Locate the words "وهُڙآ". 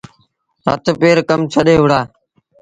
1.79-1.99